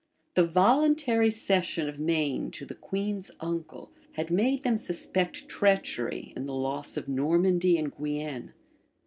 [0.33, 6.47] The voluntary cession of Maine to the queen's uncle, had made them suspect treachery in
[6.47, 8.51] the loss of Normandy and Guienne.